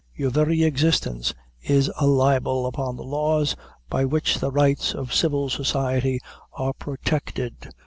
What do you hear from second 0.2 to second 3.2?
very existence is a libel upon the